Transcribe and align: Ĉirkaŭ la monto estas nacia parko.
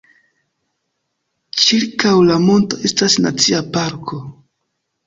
Ĉirkaŭ 1.65 2.15
la 2.31 2.41
monto 2.49 2.83
estas 2.91 3.21
nacia 3.29 3.65
parko. 3.79 4.25